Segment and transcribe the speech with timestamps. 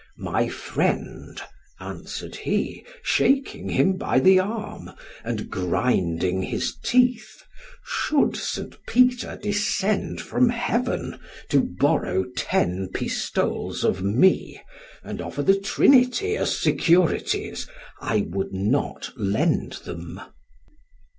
[0.17, 1.39] "My friend,"
[1.79, 4.89] answered he, shaking him by the arm,
[5.23, 7.43] and grinding his teeth,
[7.85, 8.77] "Should St.
[8.87, 11.19] Peter descend from heaven
[11.51, 14.59] to borrow ten pistoles of me,
[15.03, 17.67] and offer the Trinity as securities,
[18.01, 20.19] I would not lend them."